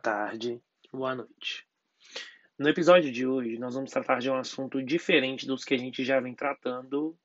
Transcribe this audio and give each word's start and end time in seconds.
tarde, 0.00 0.62
boa 0.90 1.14
noite. 1.14 1.66
No 2.58 2.68
episódio 2.68 3.12
de 3.12 3.26
hoje, 3.26 3.58
nós 3.58 3.74
vamos 3.74 3.90
tratar 3.90 4.18
de 4.18 4.30
um 4.30 4.34
assunto 4.34 4.82
diferente 4.82 5.46
dos 5.46 5.62
que 5.62 5.74
a 5.74 5.78
gente 5.78 6.02
já 6.04 6.18
vem 6.20 6.34
tratando 6.34 7.16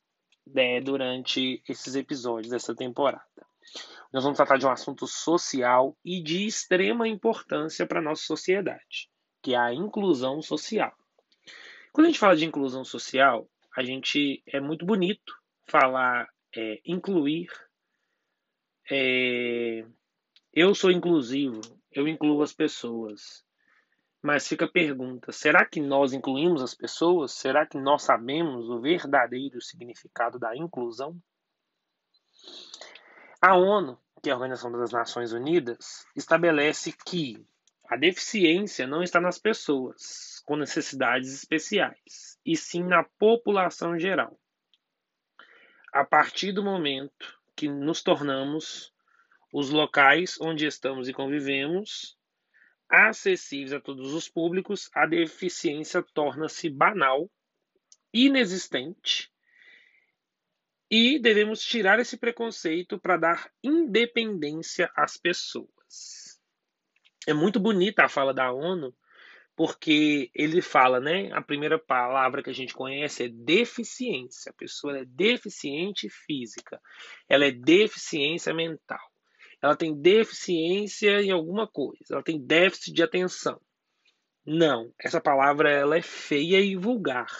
né, 0.46 0.82
durante 0.82 1.64
esses 1.68 1.96
episódios 1.96 2.52
dessa 2.52 2.76
temporada. 2.76 3.24
Nós 4.12 4.24
vamos 4.24 4.36
tratar 4.36 4.58
de 4.58 4.66
um 4.66 4.70
assunto 4.70 5.08
social 5.08 5.98
e 6.04 6.22
de 6.22 6.46
extrema 6.46 7.08
importância 7.08 7.88
para 7.88 8.00
a 8.00 8.04
nossa 8.04 8.24
sociedade, 8.24 9.10
que 9.42 9.54
é 9.54 9.58
a 9.58 9.74
inclusão 9.74 10.42
social. 10.42 10.94
Quando 11.94 12.08
a 12.08 12.10
gente 12.10 12.20
fala 12.20 12.36
de 12.36 12.46
inclusão 12.46 12.84
social, 12.84 13.50
a 13.76 13.84
gente 13.84 14.44
é 14.48 14.60
muito 14.60 14.86
bonito 14.86 15.34
falar 15.66 16.28
é, 16.54 16.82
incluir. 16.86 17.48
É, 18.92 19.86
eu 20.54 20.76
sou 20.76 20.92
inclusivo, 20.92 21.62
eu 21.96 22.08
incluo 22.08 22.44
as 22.44 22.54
pessoas. 22.54 23.44
Mas 24.22 24.48
fica 24.48 24.66
a 24.66 24.72
pergunta: 24.72 25.32
será 25.32 25.66
que 25.66 25.80
nós 25.80 26.12
incluímos 26.14 26.62
as 26.62 26.76
pessoas? 26.76 27.32
Será 27.32 27.66
que 27.66 27.80
nós 27.80 28.04
sabemos 28.04 28.70
o 28.70 28.82
verdadeiro 28.82 29.62
significado 29.62 30.38
da 30.38 30.56
inclusão? 30.56 31.18
A 33.42 33.56
ONU, 33.56 33.98
que 34.22 34.30
é 34.30 34.34
a 34.34 34.36
Organização 34.36 34.72
das 34.72 34.92
Nações 34.92 35.32
Unidas, 35.32 36.06
estabelece 36.16 36.92
que 37.06 37.48
a 37.88 37.96
deficiência 37.96 38.88
não 38.88 39.04
está 39.04 39.22
nas 39.22 39.38
pessoas 39.38 40.42
com 40.46 40.56
necessidades 40.56 41.32
especiais, 41.34 42.40
e 42.46 42.58
sim 42.58 42.84
na 42.84 43.04
população 43.04 43.98
geral. 43.98 44.40
A 45.94 46.04
partir 46.04 46.52
do 46.52 46.64
momento 46.64 47.40
que 47.56 47.70
nos 47.70 48.02
tornamos 48.02 48.92
os 49.58 49.70
locais 49.70 50.38
onde 50.42 50.66
estamos 50.66 51.08
e 51.08 51.14
convivemos 51.14 52.18
acessíveis 52.90 53.72
a 53.72 53.80
todos 53.80 54.14
os 54.14 54.28
públicos, 54.28 54.90
a 54.94 55.06
deficiência 55.06 56.04
torna-se 56.14 56.70
banal, 56.70 57.32
inexistente, 58.14 59.32
e 60.92 61.18
devemos 61.20 61.62
tirar 61.62 62.00
esse 62.00 62.18
preconceito 62.18 63.00
para 63.00 63.16
dar 63.16 63.50
independência 63.64 64.92
às 64.94 65.16
pessoas. 65.16 66.38
É 67.26 67.34
muito 67.34 67.58
bonita 67.58 68.04
a 68.04 68.10
fala 68.10 68.34
da 68.34 68.52
ONU, 68.52 68.94
porque 69.56 70.30
ele 70.36 70.62
fala, 70.62 71.00
né? 71.00 71.32
A 71.32 71.42
primeira 71.42 71.80
palavra 71.80 72.44
que 72.44 72.50
a 72.50 72.54
gente 72.54 72.74
conhece 72.74 73.24
é 73.24 73.30
deficiência. 73.30 74.50
A 74.50 74.54
pessoa 74.54 74.98
é 74.98 75.06
deficiente 75.06 76.10
física, 76.10 76.78
ela 77.30 77.46
é 77.46 77.52
deficiência 77.52 78.54
mental 78.54 79.15
ela 79.66 79.76
tem 79.76 80.00
deficiência 80.00 81.20
em 81.24 81.32
alguma 81.32 81.68
coisa, 81.68 82.06
ela 82.12 82.24
tem 82.24 82.40
déficit 82.40 82.94
de 82.94 83.02
atenção. 83.02 83.60
Não, 84.46 84.94
essa 85.04 85.20
palavra 85.20 85.72
ela 85.72 85.98
é 85.98 86.04
feia 86.04 86.62
e 86.62 86.76
vulgar. 86.76 87.32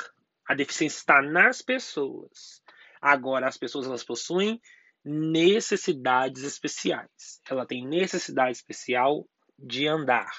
A 0.48 0.56
deficiência 0.56 0.98
está 0.98 1.22
nas 1.22 1.62
pessoas. 1.62 2.64
Agora, 3.00 3.48
as 3.48 3.58
pessoas 3.58 3.86
elas 3.86 4.04
possuem 4.04 4.60
necessidades 5.04 6.42
especiais. 6.42 7.40
Ela 7.48 7.64
tem 7.64 7.88
necessidade 7.88 8.58
especial 8.58 9.30
de 9.60 9.88
andar. 9.88 10.32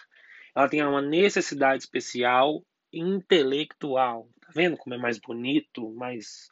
Ela 0.57 0.69
tem 0.69 0.83
uma 0.83 1.01
necessidade 1.01 1.85
especial 1.85 2.65
intelectual. 2.93 4.29
Tá 4.41 4.49
vendo 4.53 4.77
como 4.77 4.97
é 4.97 4.99
mais 4.99 5.21
bonito, 5.21 5.95
mais, 5.95 6.49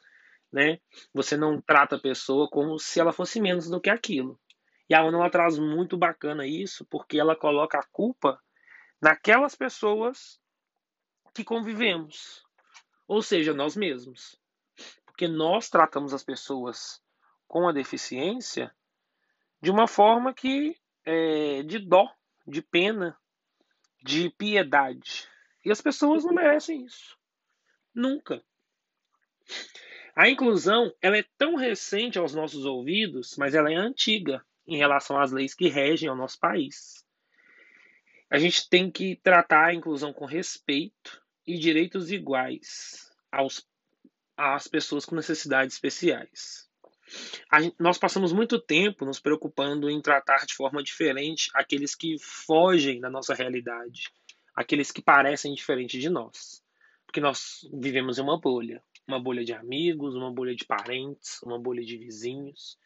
né? 0.49 0.79
Você 1.13 1.35
não 1.35 1.59
trata 1.59 1.97
a 1.97 2.01
pessoa 2.01 2.49
como 2.49 2.79
se 2.79 3.01
ela 3.01 3.11
fosse 3.11 3.41
menos 3.41 3.69
do 3.69 3.81
que 3.81 3.89
aquilo. 3.89 4.39
E 4.89 4.93
a 4.93 5.03
ONU 5.03 5.27
traz 5.29 5.57
muito 5.57 5.97
bacana 5.97 6.45
isso, 6.45 6.85
porque 6.85 7.19
ela 7.19 7.35
coloca 7.35 7.79
a 7.79 7.83
culpa 7.83 8.41
naquelas 9.01 9.55
pessoas 9.55 10.39
que 11.33 11.43
convivemos, 11.43 12.45
ou 13.07 13.21
seja, 13.21 13.53
nós 13.53 13.75
mesmos. 13.75 14.39
Porque 15.05 15.27
nós 15.27 15.69
tratamos 15.69 16.13
as 16.13 16.23
pessoas 16.23 17.01
com 17.47 17.67
a 17.67 17.71
deficiência 17.71 18.73
de 19.61 19.71
uma 19.71 19.87
forma 19.87 20.33
que 20.33 20.77
é, 21.03 21.63
de 21.63 21.79
dó, 21.79 22.07
de 22.45 22.61
pena, 22.61 23.17
de 24.03 24.29
piedade. 24.29 25.27
E 25.63 25.71
as 25.71 25.81
pessoas 25.81 26.23
não 26.23 26.33
merecem 26.33 26.85
isso. 26.85 27.17
Nunca. 27.93 28.43
A 30.15 30.29
inclusão 30.29 30.93
ela 31.01 31.17
é 31.17 31.25
tão 31.37 31.55
recente 31.55 32.19
aos 32.19 32.35
nossos 32.35 32.65
ouvidos, 32.65 33.35
mas 33.37 33.55
ela 33.55 33.71
é 33.71 33.75
antiga 33.75 34.45
em 34.67 34.77
relação 34.77 35.19
às 35.19 35.31
leis 35.31 35.53
que 35.53 35.67
regem 35.67 36.09
o 36.09 36.15
nosso 36.15 36.39
país. 36.39 37.05
A 38.29 38.37
gente 38.37 38.69
tem 38.69 38.89
que 38.89 39.15
tratar 39.17 39.67
a 39.67 39.73
inclusão 39.73 40.11
com 40.11 40.25
respeito 40.25 41.21
e 41.45 41.57
direitos 41.57 42.11
iguais 42.11 43.09
aos, 43.31 43.65
às 44.35 44.67
pessoas 44.67 45.05
com 45.05 45.15
necessidades 45.15 45.75
especiais. 45.75 46.67
Gente, 47.59 47.75
nós 47.79 47.99
passamos 47.99 48.33
muito 48.33 48.59
tempo 48.59 49.05
nos 49.05 49.19
preocupando 49.19 49.89
em 49.89 50.01
tratar 50.01 50.45
de 50.45 50.55
forma 50.55 50.81
diferente 50.81 51.51
aqueles 51.53 51.93
que 51.93 52.17
fogem 52.19 52.99
da 52.99 53.09
nossa 53.09 53.35
realidade, 53.35 54.09
aqueles 54.55 54.91
que 54.91 55.03
parecem 55.03 55.53
diferentes 55.53 56.01
de 56.01 56.09
nós. 56.09 56.63
Porque 57.05 57.21
nós 57.21 57.59
vivemos 57.71 58.17
em 58.17 58.21
uma 58.23 58.39
bolha 58.39 58.81
uma 59.07 59.19
bolha 59.19 59.43
de 59.43 59.53
amigos, 59.53 60.15
uma 60.15 60.31
bolha 60.31 60.55
de 60.55 60.65
parentes, 60.65 61.41
uma 61.43 61.59
bolha 61.59 61.83
de 61.83 61.97
vizinhos. 61.97 62.77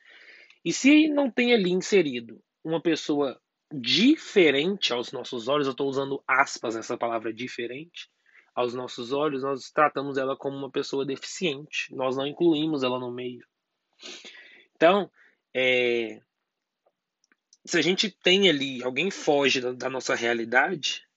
E 0.64 0.74
se 0.74 1.08
não 1.08 1.30
tem 1.31 1.53
ali 1.53 1.72
inserido 1.72 2.42
uma 2.64 2.81
pessoa 2.81 3.40
diferente 3.72 4.92
aos 4.92 5.12
nossos 5.12 5.47
olhos, 5.47 5.68
eu 5.68 5.72
estou 5.72 5.88
usando 5.88 6.24
aspas 6.28 6.75
essa 6.75 6.97
palavra 6.97 7.34
diferente, 7.34 8.09
aos 8.53 8.74
nossos 8.74 9.14
olhos, 9.14 9.44
nós 9.44 9.72
tratamos 9.72 10.18
ela 10.18 10.36
como 10.36 10.58
uma 10.58 10.69
pessoa 10.69 11.06
deficiente, 11.06 11.94
nós 11.96 12.18
não 12.18 12.28
incluímos 12.28 12.84
ela 12.84 13.00
no 13.00 13.12
meio. 13.12 13.46
Então, 14.75 15.09
é, 15.53 16.22
se 17.66 17.78
a 17.78 17.81
gente 17.81 18.09
tem 18.09 18.50
ali, 18.50 18.84
alguém 18.84 19.09
foge 19.12 19.62
da, 19.62 19.72
da 19.72 19.90
nossa 19.90 20.16
realidade, 20.16 21.08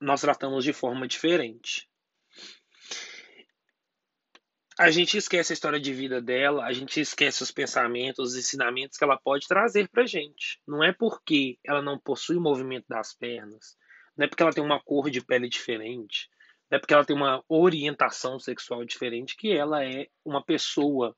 nós 0.00 0.20
tratamos 0.20 0.64
de 0.64 0.72
forma 0.72 1.06
diferente 1.06 1.88
a 4.78 4.90
gente 4.90 5.16
esquece 5.16 5.52
a 5.52 5.54
história 5.54 5.80
de 5.80 5.92
vida 5.92 6.22
dela, 6.22 6.64
a 6.64 6.72
gente 6.72 7.00
esquece 7.00 7.42
os 7.42 7.50
pensamentos, 7.50 8.30
os 8.30 8.36
ensinamentos 8.36 8.96
que 8.96 9.02
ela 9.02 9.18
pode 9.18 9.48
trazer 9.48 9.88
pra 9.88 10.06
gente. 10.06 10.60
Não 10.66 10.84
é 10.84 10.92
porque 10.92 11.58
ela 11.64 11.82
não 11.82 11.98
possui 11.98 12.36
o 12.36 12.40
movimento 12.40 12.86
das 12.88 13.12
pernas, 13.12 13.76
não 14.16 14.24
é 14.24 14.28
porque 14.28 14.42
ela 14.42 14.52
tem 14.52 14.62
uma 14.62 14.80
cor 14.80 15.10
de 15.10 15.20
pele 15.20 15.48
diferente, 15.48 16.28
não 16.70 16.76
é 16.76 16.78
porque 16.78 16.94
ela 16.94 17.04
tem 17.04 17.16
uma 17.16 17.42
orientação 17.48 18.38
sexual 18.38 18.84
diferente 18.84 19.36
que 19.36 19.50
ela 19.50 19.84
é 19.84 20.06
uma 20.24 20.44
pessoa 20.44 21.16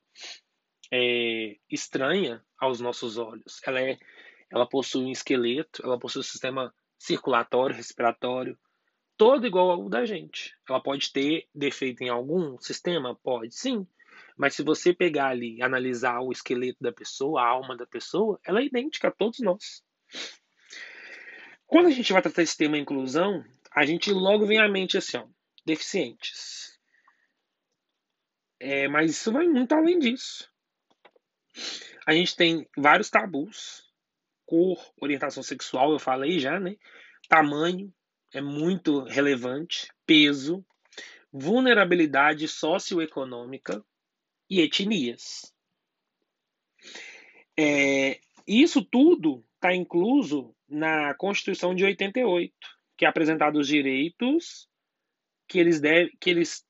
é, 0.91 1.55
estranha 1.69 2.43
aos 2.57 2.79
nossos 2.79 3.17
olhos. 3.17 3.61
Ela 3.65 3.79
é, 3.79 3.97
ela 4.51 4.67
possui 4.67 5.05
um 5.05 5.11
esqueleto, 5.11 5.85
ela 5.85 5.99
possui 5.99 6.21
um 6.21 6.23
sistema 6.23 6.73
circulatório, 6.97 7.75
respiratório, 7.75 8.57
todo 9.17 9.45
igual 9.45 9.69
ao 9.69 9.89
da 9.89 10.05
gente. 10.05 10.55
Ela 10.67 10.81
pode 10.81 11.11
ter 11.11 11.47
defeito 11.53 12.01
em 12.03 12.09
algum 12.09 12.59
sistema? 12.59 13.15
Pode 13.15 13.55
sim. 13.55 13.87
Mas 14.37 14.55
se 14.55 14.63
você 14.63 14.93
pegar 14.93 15.27
ali 15.27 15.61
analisar 15.61 16.19
o 16.21 16.31
esqueleto 16.31 16.77
da 16.81 16.91
pessoa, 16.91 17.41
a 17.41 17.47
alma 17.47 17.77
da 17.77 17.85
pessoa, 17.85 18.39
ela 18.43 18.59
é 18.59 18.65
idêntica 18.65 19.09
a 19.09 19.11
todos 19.11 19.39
nós. 19.39 19.83
Quando 21.67 21.87
a 21.87 21.91
gente 21.91 22.11
vai 22.11 22.21
tratar 22.21 22.41
esse 22.41 22.57
tema 22.57 22.77
inclusão, 22.77 23.43
a 23.73 23.85
gente 23.85 24.11
logo 24.11 24.45
vem 24.45 24.59
à 24.59 24.67
mente 24.67 24.97
assim, 24.97 25.17
ó, 25.17 25.25
deficientes. 25.65 26.77
É, 28.59 28.87
mas 28.87 29.11
isso 29.11 29.31
vai 29.31 29.47
muito 29.47 29.73
além 29.73 29.97
disso. 29.97 30.51
A 32.05 32.13
gente 32.13 32.35
tem 32.35 32.67
vários 32.77 33.09
tabus. 33.09 33.89
Cor, 34.45 34.77
orientação 34.99 35.41
sexual, 35.41 35.93
eu 35.93 35.99
falei 35.99 36.39
já, 36.39 36.59
né? 36.59 36.75
Tamanho, 37.29 37.93
é 38.33 38.41
muito 38.41 39.03
relevante, 39.03 39.87
peso, 40.05 40.65
vulnerabilidade 41.31 42.47
socioeconômica 42.47 43.83
e 44.49 44.61
etnias. 44.61 45.53
É, 47.57 48.19
isso 48.47 48.83
tudo 48.83 49.43
está 49.55 49.73
incluso 49.73 50.55
na 50.67 51.13
Constituição 51.13 51.75
de 51.75 51.85
88, 51.85 52.53
que 52.97 53.05
é 53.05 53.07
apresentado 53.07 53.59
os 53.59 53.67
direitos 53.67 54.67
que 55.47 55.59
eles 55.59 55.79
devem, 55.79 56.11
que 56.19 56.29
eles 56.29 56.65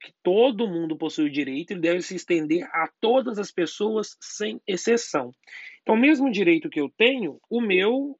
que 0.00 0.14
todo 0.22 0.68
mundo 0.68 0.96
possui 0.96 1.26
o 1.26 1.32
direito, 1.32 1.72
ele 1.72 1.80
deve 1.80 2.00
se 2.00 2.14
estender 2.14 2.62
a 2.72 2.88
todas 3.00 3.40
as 3.40 3.50
pessoas 3.50 4.16
sem 4.20 4.60
exceção. 4.68 5.32
Então, 5.82 5.96
o 5.96 5.98
mesmo 5.98 6.30
direito 6.30 6.70
que 6.70 6.80
eu 6.80 6.88
tenho, 6.96 7.40
o 7.50 7.60
meu 7.60 8.16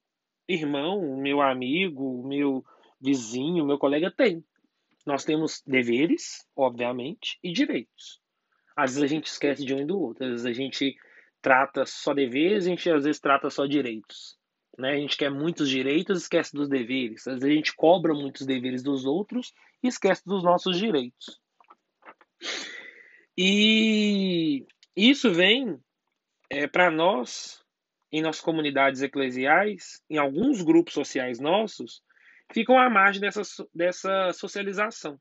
irmão, 0.49 0.99
o 0.99 1.17
meu 1.17 1.41
amigo, 1.41 2.23
o 2.23 2.27
meu 2.27 2.65
vizinho, 3.05 3.67
meu 3.67 3.79
colega 3.79 4.11
tem. 4.11 4.43
Nós 5.07 5.25
temos 5.25 5.63
deveres, 5.67 6.47
obviamente, 6.57 7.39
e 7.43 7.53
direitos. 7.53 8.21
Às 8.75 8.95
vezes 8.95 9.03
a 9.03 9.07
gente 9.07 9.27
esquece 9.27 9.65
de 9.65 9.75
um 9.75 9.81
e 9.81 9.85
do 9.85 10.01
outro. 10.01 10.25
Às 10.25 10.31
vezes 10.31 10.47
a 10.47 10.53
gente 10.53 10.97
trata 11.43 11.85
só 11.85 12.15
deveres, 12.15 12.67
a 12.67 12.71
gente 12.71 12.91
às 12.91 13.05
vezes 13.05 13.21
trata 13.21 13.51
só 13.51 13.67
direitos. 13.67 14.39
Né? 14.79 14.93
A 14.93 14.97
gente 14.97 15.17
quer 15.17 15.31
muitos 15.31 15.69
direitos, 15.69 16.23
esquece 16.23 16.55
dos 16.55 16.69
deveres. 16.69 17.27
Às 17.29 17.35
vezes 17.35 17.45
a 17.45 17.55
gente 17.55 17.77
cobra 17.77 18.15
muitos 18.15 18.47
deveres 18.47 18.83
dos 18.83 19.05
outros 19.05 19.53
e 19.83 19.89
esquece 19.89 20.23
dos 20.25 20.43
nossos 20.43 20.79
direitos. 20.79 21.39
E 23.37 24.67
isso 24.97 25.33
vem 25.33 25.79
é, 26.49 26.67
para 26.67 26.91
nós, 26.91 27.63
em 28.11 28.23
nossas 28.23 28.43
comunidades 28.43 29.03
eclesiais, 29.03 30.03
em 30.09 30.17
alguns 30.17 30.63
grupos 30.63 30.95
sociais 30.95 31.39
nossos, 31.39 32.03
ficam 32.53 32.79
à 32.79 32.89
margem 32.89 33.21
dessa, 33.21 33.43
dessa 33.75 34.33
socialização. 34.33 35.21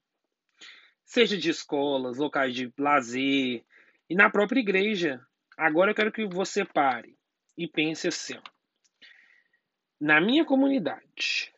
Seja 1.05 1.37
de 1.37 1.49
escolas, 1.49 2.17
locais 2.17 2.55
de 2.55 2.71
lazer 2.77 3.63
e 4.09 4.15
na 4.15 4.29
própria 4.29 4.59
igreja. 4.59 5.19
Agora 5.57 5.91
eu 5.91 5.95
quero 5.95 6.11
que 6.11 6.25
você 6.27 6.65
pare 6.65 7.15
e 7.57 7.67
pense 7.67 8.07
assim. 8.07 8.39
Na 9.99 10.19
minha 10.19 10.43
comunidade, 10.43 11.53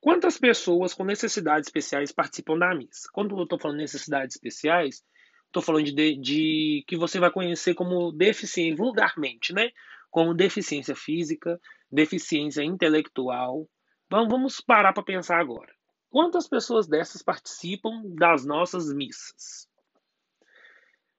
quantas 0.00 0.38
pessoas 0.38 0.94
com 0.94 1.04
necessidades 1.04 1.68
especiais 1.68 2.12
participam 2.12 2.58
da 2.58 2.74
missa? 2.74 3.08
Quando 3.12 3.36
eu 3.36 3.44
estou 3.44 3.58
falando 3.58 3.78
necessidades 3.78 4.36
especiais, 4.36 5.02
estou 5.46 5.62
falando 5.62 5.84
de, 5.84 6.16
de, 6.16 6.84
que 6.86 6.96
você 6.96 7.18
vai 7.18 7.30
conhecer 7.30 7.74
como 7.74 8.12
deficiência, 8.12 8.76
vulgarmente, 8.76 9.52
né? 9.52 9.70
Como 10.10 10.34
deficiência 10.34 10.94
física, 10.94 11.58
deficiência 11.90 12.62
intelectual. 12.62 13.68
Então, 14.06 14.28
vamos 14.28 14.60
parar 14.60 14.92
para 14.92 15.02
pensar 15.02 15.38
agora. 15.38 15.74
Quantas 16.08 16.48
pessoas 16.48 16.86
dessas 16.86 17.22
participam 17.22 18.02
das 18.14 18.44
nossas 18.46 18.92
missas? 18.92 19.68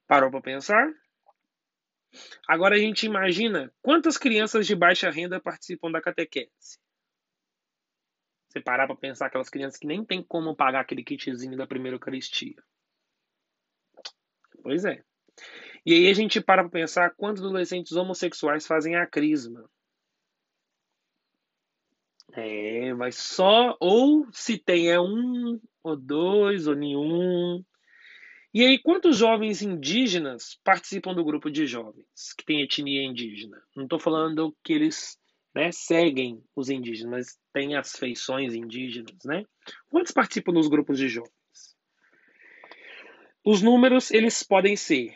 Parou 0.08 0.32
para 0.32 0.42
pensar? 0.42 0.94
Agora 2.48 2.76
a 2.76 2.80
gente 2.80 3.06
imagina 3.06 3.72
quantas 3.82 4.18
crianças 4.18 4.66
de 4.66 4.76
baixa 4.76 5.10
renda 5.10 5.40
participam 5.40 5.92
da 5.92 6.02
catequese. 6.02 6.80
Você 8.50 8.62
parar 8.62 8.88
para 8.88 8.96
pensar 8.96 9.28
aquelas 9.28 9.50
crianças 9.50 9.78
que 9.78 9.86
nem 9.86 10.06
tem 10.06 10.24
como 10.24 10.56
pagar 10.56 10.80
aquele 10.80 11.04
kitzinho 11.04 11.58
da 11.58 11.68
primeira 11.68 11.96
Eucaristia. 11.96 12.56
Pois 14.64 14.86
é. 14.86 15.04
E 15.86 15.94
aí 15.94 16.10
a 16.10 16.14
gente 16.14 16.42
para 16.42 16.64
para 16.64 16.72
pensar 16.72 17.14
quantos 17.16 17.44
adolescentes 17.44 17.92
homossexuais 17.92 18.66
fazem 18.66 18.96
a 18.96 19.06
crisma. 19.06 19.70
É, 22.40 22.94
mas 22.94 23.16
só, 23.16 23.76
ou 23.80 24.28
se 24.32 24.60
tem 24.60 24.92
é 24.92 25.02
um, 25.02 25.60
ou 25.84 25.96
dois, 25.96 26.68
ou 26.68 26.76
nenhum. 26.76 27.66
E 28.54 28.64
aí, 28.64 28.78
quantos 28.78 29.18
jovens 29.18 29.64
indígenas 29.64 30.56
participam 30.64 31.16
do 31.16 31.26
grupo 31.26 31.50
de 31.50 31.66
jovens 31.66 32.34
que 32.38 32.46
tem 32.46 32.62
etnia 32.62 33.04
indígena? 33.04 33.60
Não 33.76 33.86
estou 33.86 34.00
falando 34.00 34.56
que 34.64 34.72
eles 34.72 35.18
né, 35.56 35.72
seguem 35.72 36.40
os 36.56 36.70
indígenas, 36.70 37.10
mas 37.10 37.40
têm 37.52 37.76
as 37.76 37.94
feições 37.94 38.54
indígenas, 38.54 39.18
né? 39.26 39.44
Quantos 39.90 40.12
participam 40.12 40.54
dos 40.54 40.68
grupos 40.68 41.00
de 41.00 41.10
jovens? 41.10 41.32
Os 43.44 43.64
números, 43.64 44.12
eles 44.12 44.44
podem 44.44 44.76
ser 44.76 45.12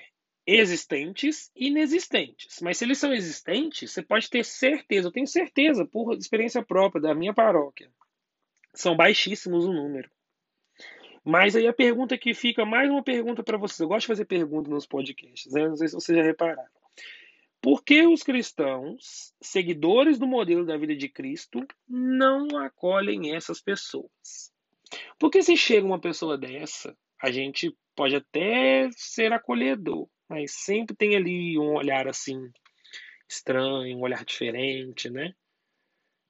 existentes 0.59 1.51
e 1.55 1.67
inexistentes. 1.67 2.59
Mas 2.61 2.77
se 2.77 2.85
eles 2.85 2.97
são 2.97 3.13
existentes, 3.13 3.91
você 3.91 4.01
pode 4.01 4.29
ter 4.29 4.43
certeza, 4.43 5.07
eu 5.07 5.11
tenho 5.11 5.27
certeza, 5.27 5.85
por 5.85 6.13
experiência 6.15 6.63
própria 6.63 7.01
da 7.01 7.15
minha 7.15 7.33
paróquia, 7.33 7.91
são 8.73 8.95
baixíssimos 8.95 9.65
o 9.65 9.73
número. 9.73 10.09
Mas 11.23 11.55
aí 11.55 11.67
a 11.67 11.73
pergunta 11.73 12.17
que 12.17 12.33
fica, 12.33 12.65
mais 12.65 12.89
uma 12.89 13.03
pergunta 13.03 13.43
para 13.43 13.57
vocês. 13.57 13.79
Eu 13.79 13.87
gosto 13.87 14.01
de 14.01 14.07
fazer 14.07 14.25
perguntas 14.25 14.71
nos 14.71 14.87
podcasts, 14.87 15.51
né? 15.53 15.67
não 15.67 15.75
sei 15.75 15.87
se 15.87 15.93
vocês 15.93 16.17
já 16.17 16.23
repararam. 16.23 16.71
Por 17.61 17.83
que 17.83 18.07
os 18.07 18.23
cristãos, 18.23 19.35
seguidores 19.39 20.17
do 20.17 20.25
modelo 20.25 20.65
da 20.65 20.75
vida 20.77 20.95
de 20.95 21.07
Cristo, 21.07 21.63
não 21.87 22.57
acolhem 22.57 23.35
essas 23.35 23.61
pessoas? 23.61 24.51
Porque 25.19 25.43
se 25.43 25.55
chega 25.55 25.85
uma 25.85 25.99
pessoa 25.99 26.39
dessa, 26.39 26.97
a 27.21 27.29
gente 27.29 27.71
pode 27.95 28.15
até 28.15 28.89
ser 28.93 29.31
acolhedor, 29.31 30.07
mas 30.31 30.51
sempre 30.53 30.95
tem 30.95 31.15
ali 31.15 31.59
um 31.59 31.75
olhar 31.75 32.07
assim 32.07 32.49
estranho, 33.27 33.97
um 33.97 34.01
olhar 34.01 34.23
diferente, 34.23 35.09
né? 35.09 35.33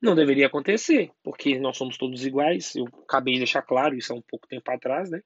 Não 0.02 0.16
deveria 0.16 0.48
acontecer, 0.48 1.12
porque 1.24 1.60
nós 1.60 1.78
somos 1.78 1.98
todos 1.98 2.26
iguais. 2.26 2.76
Eu 2.76 2.88
acabei 3.04 3.36
de 3.36 3.42
deixar 3.42 3.62
claro 3.62 3.96
isso 3.96 4.12
há 4.12 4.16
um 4.16 4.22
pouco 4.22 4.48
tempo 4.48 4.70
atrás, 4.72 5.12
né? 5.12 5.22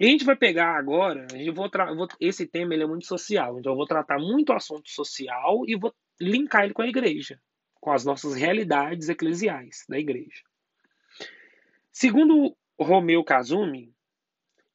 E 0.00 0.06
a 0.06 0.08
gente 0.08 0.24
vai 0.24 0.34
pegar 0.34 0.76
agora, 0.76 1.26
eu 1.34 1.52
vou, 1.52 1.70
vou 1.94 2.08
esse 2.18 2.46
tema 2.46 2.72
ele 2.72 2.82
é 2.82 2.86
muito 2.86 3.06
social, 3.06 3.58
então 3.58 3.72
eu 3.72 3.76
vou 3.76 3.86
tratar 3.86 4.18
muito 4.18 4.50
o 4.50 4.56
assunto 4.56 4.88
social 4.88 5.62
e 5.68 5.76
vou 5.76 5.94
linkar 6.18 6.64
ele 6.64 6.72
com 6.72 6.80
a 6.80 6.88
igreja, 6.88 7.38
com 7.74 7.92
as 7.92 8.04
nossas 8.04 8.34
realidades 8.34 9.10
eclesiais 9.10 9.84
da 9.88 9.98
igreja. 9.98 10.42
Segundo 11.92 12.56
Romeu 12.80 13.22
Kazumi, 13.22 13.94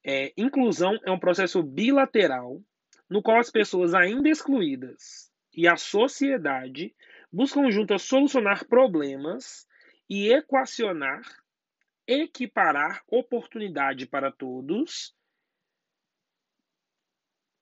é, 0.05 0.31
inclusão 0.37 0.99
é 1.03 1.11
um 1.11 1.19
processo 1.19 1.63
bilateral 1.63 2.61
no 3.09 3.23
qual 3.23 3.39
as 3.39 3.49
pessoas 3.49 3.95
ainda 3.95 4.29
excluídas 4.29 5.31
e 5.51 5.67
a 5.67 5.75
sociedade 5.75 6.95
buscam 7.31 7.71
juntas 7.71 8.03
solucionar 8.03 8.67
problemas 8.67 9.67
e 10.07 10.31
equacionar, 10.31 11.21
equiparar 12.07 13.03
oportunidade 13.07 14.05
para 14.05 14.31
todos 14.31 15.15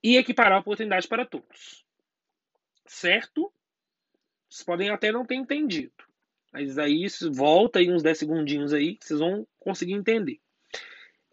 e 0.03 0.17
equiparar 0.17 0.59
oportunidade 0.59 1.07
para 1.07 1.25
todos. 1.25 1.85
Certo? 2.85 3.53
Vocês 4.49 4.65
podem 4.65 4.89
até 4.89 5.13
não 5.13 5.25
ter 5.25 5.35
entendido. 5.35 5.93
Mas 6.51 6.77
aí 6.77 7.07
volta 7.31 7.79
aí 7.79 7.89
uns 7.89 8.03
10 8.03 8.17
segundinhos 8.17 8.73
aí 8.73 8.97
que 8.97 9.05
vocês 9.05 9.19
vão 9.19 9.47
conseguir 9.59 9.93
entender. 9.93 10.41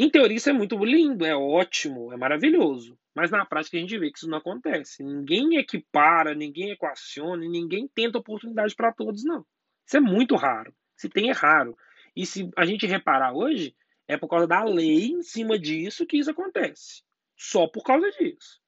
Em 0.03 0.09
teoria 0.09 0.39
isso 0.39 0.49
é 0.49 0.53
muito 0.55 0.83
lindo, 0.83 1.27
é 1.27 1.37
ótimo, 1.37 2.11
é 2.11 2.17
maravilhoso. 2.17 2.99
Mas 3.15 3.31
na 3.31 3.45
prática 3.45 3.77
a 3.77 3.81
gente 3.81 3.99
vê 3.99 4.11
que 4.11 4.17
isso 4.17 4.31
não 4.31 4.39
acontece. 4.39 5.05
Ninguém 5.05 5.59
equipara, 5.59 6.35
ninguém 6.35 6.71
equaciona, 6.71 7.47
ninguém 7.47 7.87
tenta 7.87 8.17
oportunidade 8.17 8.75
para 8.75 8.95
todos, 8.95 9.23
não. 9.23 9.45
Isso 9.87 9.99
é 9.99 10.01
muito 10.01 10.37
raro. 10.37 10.75
Se 10.97 11.07
tem, 11.07 11.29
é 11.29 11.35
raro. 11.35 11.77
E 12.17 12.25
se 12.25 12.49
a 12.57 12.65
gente 12.65 12.87
reparar 12.87 13.35
hoje, 13.35 13.77
é 14.09 14.17
por 14.17 14.27
causa 14.27 14.47
da 14.47 14.65
lei 14.65 15.09
em 15.09 15.23
cima 15.23 15.59
disso 15.59 16.07
que 16.07 16.17
isso 16.17 16.31
acontece. 16.31 17.03
Só 17.37 17.67
por 17.67 17.85
causa 17.85 18.11
disso. 18.13 18.59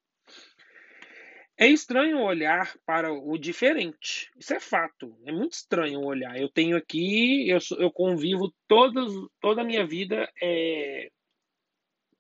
É 1.57 1.67
estranho 1.67 2.21
olhar 2.21 2.77
para 2.85 3.11
o 3.11 3.39
diferente. 3.39 4.31
Isso 4.39 4.53
é 4.53 4.61
fato. 4.61 5.17
É 5.25 5.33
muito 5.33 5.53
estranho 5.53 5.99
olhar. 6.01 6.39
Eu 6.39 6.51
tenho 6.51 6.77
aqui, 6.77 7.49
eu, 7.49 7.59
eu 7.79 7.91
convivo 7.91 8.53
todas, 8.69 9.11
toda 9.41 9.63
a 9.63 9.65
minha 9.65 9.87
vida 9.87 10.31
é, 10.43 11.09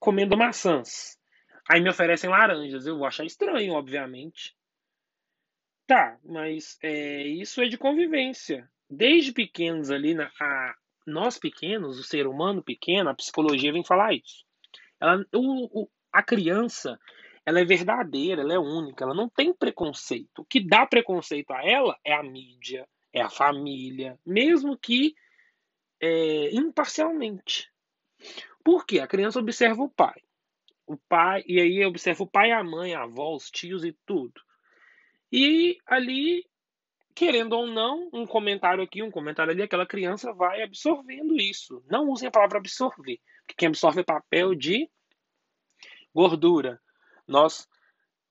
comendo 0.02 0.36
maçãs. 0.36 1.16
Aí 1.70 1.80
me 1.80 1.88
oferecem 1.88 2.28
laranjas. 2.28 2.86
Eu 2.86 2.98
vou 2.98 3.06
achar 3.06 3.24
estranho, 3.24 3.74
obviamente. 3.74 4.52
Tá, 5.86 6.18
mas 6.24 6.76
é, 6.82 7.22
isso 7.22 7.62
é 7.62 7.68
de 7.68 7.78
convivência. 7.78 8.68
Desde 8.90 9.32
pequenos 9.32 9.92
ali, 9.92 10.12
na, 10.12 10.30
a, 10.40 10.74
nós 11.06 11.38
pequenos, 11.38 12.00
o 12.00 12.02
ser 12.02 12.26
humano 12.26 12.62
pequeno, 12.64 13.10
a 13.10 13.14
psicologia 13.14 13.72
vem 13.72 13.84
falar 13.84 14.12
isso. 14.12 14.44
Ela, 15.00 15.24
o, 15.32 15.82
o, 15.82 15.90
a 16.12 16.22
criança, 16.22 16.98
ela 17.46 17.60
é 17.60 17.64
verdadeira, 17.64 18.42
ela 18.42 18.54
é 18.54 18.58
única, 18.58 19.04
ela 19.04 19.14
não 19.14 19.28
tem 19.28 19.54
preconceito. 19.54 20.40
O 20.40 20.44
que 20.44 20.58
dá 20.58 20.84
preconceito 20.84 21.52
a 21.52 21.64
ela 21.64 21.96
é 22.04 22.12
a 22.12 22.24
mídia, 22.24 22.88
é 23.12 23.22
a 23.22 23.30
família, 23.30 24.18
mesmo 24.26 24.76
que 24.76 25.14
é, 26.00 26.50
imparcialmente. 26.52 27.70
Por 28.64 28.86
quê? 28.86 29.00
A 29.00 29.06
criança 29.06 29.38
observa 29.38 29.82
o 29.82 29.88
pai. 29.88 30.20
O 30.86 30.96
pai, 30.96 31.42
e 31.46 31.60
aí 31.60 31.84
observa 31.84 32.24
o 32.24 32.26
pai, 32.26 32.50
a 32.52 32.62
mãe, 32.62 32.94
a 32.94 33.02
avó, 33.02 33.34
os 33.34 33.50
tios 33.50 33.84
e 33.84 33.92
tudo. 34.04 34.40
E 35.30 35.78
ali, 35.86 36.44
querendo 37.14 37.54
ou 37.54 37.66
não, 37.66 38.10
um 38.12 38.26
comentário 38.26 38.82
aqui, 38.82 39.02
um 39.02 39.10
comentário 39.10 39.52
ali, 39.52 39.62
aquela 39.62 39.86
criança 39.86 40.32
vai 40.32 40.62
absorvendo 40.62 41.36
isso. 41.36 41.82
Não 41.88 42.08
usem 42.10 42.28
a 42.28 42.32
palavra 42.32 42.58
absorver, 42.58 43.18
porque 43.40 43.54
quem 43.56 43.68
absorve 43.68 44.00
é 44.00 44.04
papel 44.04 44.54
de 44.54 44.90
gordura. 46.14 46.80
Nós 47.26 47.66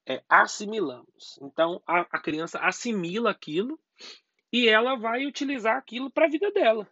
é, 0.05 0.23
assimilamos. 0.29 1.39
Então, 1.41 1.81
a, 1.87 2.01
a 2.01 2.19
criança 2.19 2.59
assimila 2.59 3.31
aquilo 3.31 3.79
e 4.51 4.67
ela 4.67 4.95
vai 4.95 5.25
utilizar 5.25 5.77
aquilo 5.77 6.11
para 6.11 6.25
a 6.25 6.29
vida 6.29 6.51
dela. 6.51 6.87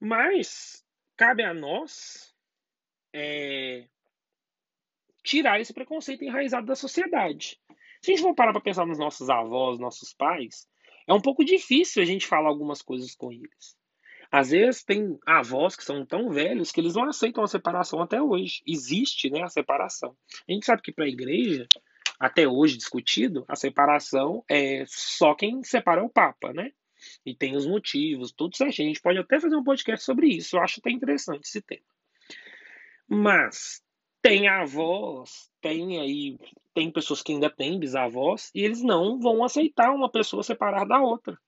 Mas 0.00 0.84
cabe 1.20 1.42
a 1.42 1.52
nós 1.52 2.34
é, 3.14 3.84
tirar 5.22 5.60
esse 5.60 5.74
preconceito 5.74 6.24
enraizado 6.24 6.66
da 6.66 6.74
sociedade. 6.74 7.60
Se 8.00 8.10
a 8.10 8.16
gente 8.16 8.24
for 8.24 8.34
parar 8.34 8.52
para 8.52 8.62
pensar 8.62 8.86
nos 8.86 8.98
nossos 8.98 9.28
avós, 9.28 9.78
nossos 9.78 10.14
pais, 10.14 10.66
é 11.06 11.12
um 11.12 11.20
pouco 11.20 11.44
difícil 11.44 12.02
a 12.02 12.06
gente 12.06 12.26
falar 12.26 12.48
algumas 12.48 12.80
coisas 12.80 13.14
com 13.14 13.30
eles. 13.30 13.76
Às 14.32 14.48
vezes 14.48 14.82
tem 14.82 15.18
avós 15.26 15.76
que 15.76 15.84
são 15.84 16.06
tão 16.06 16.30
velhos 16.30 16.72
que 16.72 16.80
eles 16.80 16.94
não 16.94 17.04
aceitam 17.04 17.44
a 17.44 17.48
separação 17.48 18.00
até 18.00 18.22
hoje. 18.22 18.62
Existe 18.66 19.28
né, 19.28 19.42
a 19.42 19.48
separação. 19.48 20.16
A 20.48 20.52
gente 20.52 20.64
sabe 20.64 20.80
que 20.80 20.92
para 20.92 21.04
a 21.04 21.08
igreja 21.08 21.68
até 22.18 22.48
hoje 22.48 22.78
discutido, 22.78 23.44
a 23.46 23.56
separação 23.56 24.42
é 24.48 24.84
só 24.86 25.34
quem 25.34 25.62
separa 25.64 26.00
é 26.00 26.04
o 26.04 26.08
Papa, 26.08 26.54
né? 26.54 26.72
E 27.24 27.34
tem 27.34 27.56
os 27.56 27.66
motivos, 27.66 28.32
tudo 28.32 28.56
certinho. 28.56 28.88
A 28.88 28.92
gente 28.92 29.02
pode 29.02 29.18
até 29.18 29.40
fazer 29.40 29.56
um 29.56 29.64
podcast 29.64 30.04
sobre 30.04 30.28
isso. 30.28 30.56
Eu 30.56 30.62
acho 30.62 30.80
até 30.80 30.90
interessante 30.90 31.44
esse 31.44 31.60
tema. 31.60 31.84
Mas 33.08 33.82
tem 34.22 34.48
avós, 34.48 35.50
tem 35.60 35.98
aí, 35.98 36.38
tem 36.74 36.90
pessoas 36.90 37.22
que 37.22 37.32
ainda 37.32 37.50
têm 37.50 37.78
bisavós, 37.78 38.50
e 38.54 38.62
eles 38.62 38.82
não 38.82 39.18
vão 39.18 39.42
aceitar 39.42 39.92
uma 39.92 40.10
pessoa 40.10 40.42
separar 40.42 40.84
da 40.86 41.00
outra. 41.00 41.38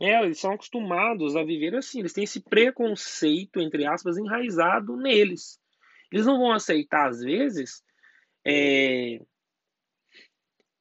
É, 0.00 0.22
eles 0.22 0.38
são 0.38 0.52
acostumados 0.52 1.36
a 1.36 1.42
viver 1.42 1.74
assim, 1.74 2.00
eles 2.00 2.12
têm 2.12 2.24
esse 2.24 2.40
preconceito, 2.40 3.60
entre 3.60 3.86
aspas, 3.86 4.16
enraizado 4.16 4.96
neles. 4.96 5.58
Eles 6.12 6.26
não 6.26 6.38
vão 6.38 6.52
aceitar, 6.52 7.08
às 7.08 7.20
vezes, 7.20 7.82
é, 8.46 9.20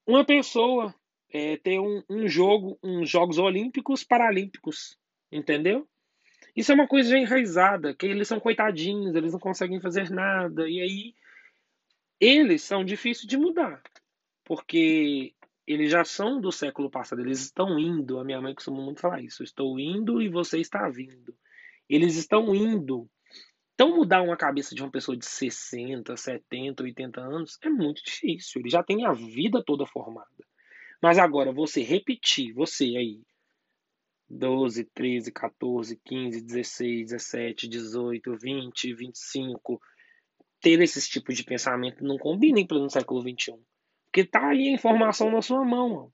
uma 0.06 0.26
pessoa 0.26 0.94
é, 1.34 1.58
ter 1.58 1.80
um, 1.80 2.04
um 2.08 2.28
jogo, 2.28 2.78
uns 2.84 3.10
Jogos 3.10 3.40
Olímpicos 3.40 4.04
Paralímpicos, 4.04 4.98
entendeu? 5.32 5.88
Isso 6.56 6.72
é 6.72 6.76
uma 6.76 6.88
coisa 6.88 7.10
já 7.10 7.18
enraizada, 7.18 7.96
que 7.96 8.06
eles 8.06 8.28
são 8.28 8.40
coitadinhos, 8.40 9.16
eles 9.16 9.34
não 9.34 9.40
conseguem 9.40 9.82
fazer 9.82 10.12
nada, 10.12 10.70
e 10.70 10.80
aí 10.80 11.16
eles 12.20 12.62
são 12.62 12.86
difíceis 12.86 13.28
de 13.28 13.36
mudar, 13.36 13.82
porque 14.46 15.34
eles 15.66 15.92
já 15.92 16.06
são 16.06 16.40
do 16.40 16.52
século 16.52 16.90
passado, 16.92 17.22
eles 17.22 17.42
estão 17.42 17.80
indo. 17.80 18.20
A 18.20 18.24
minha 18.24 18.40
mãe 18.40 18.54
costuma 18.54 18.82
muito 18.82 19.02
falar 19.02 19.22
isso: 19.22 19.44
estou 19.44 19.80
indo 19.80 20.22
e 20.22 20.30
você 20.30 20.60
está 20.60 20.88
vindo. 20.90 21.36
Eles 21.90 22.16
estão 22.16 22.54
indo. 22.54 23.10
Então, 23.74 23.96
mudar 23.96 24.22
uma 24.22 24.38
cabeça 24.38 24.76
de 24.76 24.84
uma 24.84 24.92
pessoa 24.92 25.18
de 25.18 25.26
60, 25.26 26.16
70, 26.16 26.84
80 26.84 27.22
anos 27.22 27.58
é 27.64 27.70
muito 27.70 28.04
difícil. 28.04 28.62
Ele 28.62 28.70
já 28.70 28.84
tem 28.84 29.04
a 29.06 29.14
vida 29.14 29.64
toda 29.66 29.86
formada. 29.88 30.30
Mas 31.04 31.20
agora, 31.20 31.52
você 31.52 31.84
repetir, 31.84 32.54
você 32.54 32.86
aí, 32.96 33.20
12, 34.30 34.86
13, 34.86 35.34
14, 35.34 36.00
15, 36.02 36.42
16, 36.42 37.10
17, 37.10 37.68
18, 37.68 38.38
20, 38.38 38.94
25, 38.94 39.82
ter 40.62 40.82
esses 40.82 41.06
tipos 41.10 41.36
de 41.36 41.44
pensamento 41.44 42.06
não 42.06 42.18
combina 42.18 42.58
em 42.58 42.66
pleno 42.66 42.90
século 42.90 43.20
XXI. 43.22 43.60
Porque 44.06 44.24
tá 44.24 44.48
aí 44.48 44.70
a 44.70 44.72
informação 44.72 45.30
na 45.30 45.42
sua 45.42 45.66
mão. 45.66 45.92
Ó. 45.92 46.10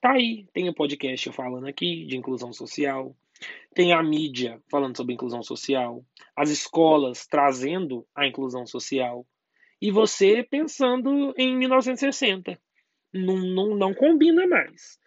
Tá 0.00 0.14
aí. 0.14 0.48
Tem 0.52 0.68
o 0.68 0.74
podcast 0.74 1.30
falando 1.30 1.68
aqui 1.68 2.04
de 2.04 2.16
inclusão 2.16 2.52
social. 2.52 3.16
Tem 3.72 3.92
a 3.92 4.02
mídia 4.02 4.60
falando 4.68 4.96
sobre 4.96 5.14
inclusão 5.14 5.44
social. 5.44 6.04
As 6.36 6.50
escolas 6.50 7.24
trazendo 7.24 8.04
a 8.12 8.26
inclusão 8.26 8.66
social. 8.66 9.24
E 9.80 9.92
você 9.92 10.42
pensando 10.42 11.32
em 11.38 11.56
1960. 11.56 12.60
Não, 13.14 13.36
não, 13.36 13.76
não 13.76 13.94
combina 13.94 14.46
mais. 14.46 14.98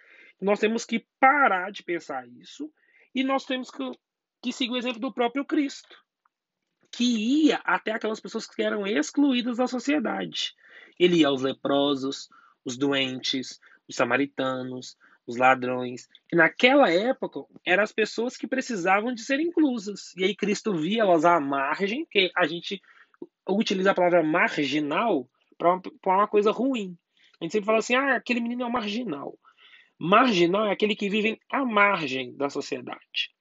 Nós 0.41 0.59
temos 0.59 0.85
que 0.85 1.05
parar 1.19 1.71
de 1.71 1.83
pensar 1.83 2.27
isso. 2.27 2.71
E 3.13 3.23
nós 3.23 3.45
temos 3.45 3.69
que, 3.69 3.91
que 4.41 4.53
seguir 4.53 4.71
o 4.71 4.77
exemplo 4.77 4.99
do 4.99 5.13
próprio 5.13 5.45
Cristo 5.45 5.95
que 6.91 7.03
ia 7.45 7.57
até 7.63 7.91
aquelas 7.91 8.19
pessoas 8.19 8.47
que 8.47 8.61
eram 8.61 8.87
excluídas 8.87 9.57
da 9.57 9.67
sociedade. 9.67 10.53
Ele 10.99 11.17
ia 11.17 11.27
aos 11.27 11.41
leprosos, 11.41 12.29
os 12.65 12.77
doentes, 12.77 13.59
os 13.87 13.95
samaritanos, 13.95 14.97
os 15.25 15.37
ladrões. 15.37 16.07
E 16.31 16.35
naquela 16.35 16.89
época, 16.89 17.45
eram 17.65 17.83
as 17.83 17.91
pessoas 17.91 18.37
que 18.37 18.47
precisavam 18.47 19.13
de 19.13 19.21
ser 19.21 19.39
inclusas. 19.39 20.15
E 20.15 20.23
aí 20.23 20.35
Cristo 20.35 20.73
via 20.73 21.01
elas 21.01 21.25
à 21.25 21.39
margem, 21.39 22.05
que 22.09 22.31
a 22.35 22.47
gente 22.47 22.81
utiliza 23.47 23.91
a 23.91 23.95
palavra 23.95 24.23
marginal 24.23 25.29
para 25.57 25.73
uma, 25.73 25.81
uma 26.05 26.27
coisa 26.27 26.51
ruim. 26.51 26.97
A 27.39 27.45
gente 27.45 27.51
sempre 27.51 27.65
fala 27.65 27.79
assim, 27.79 27.95
ah, 27.95 28.15
aquele 28.15 28.39
menino 28.39 28.63
é 28.63 28.65
um 28.65 28.71
marginal. 28.71 29.37
Marginal 29.99 30.65
é 30.65 30.71
aquele 30.71 30.95
que 30.95 31.09
vive 31.09 31.39
à 31.49 31.65
margem 31.65 32.35
da 32.35 32.49
sociedade. 32.49 33.31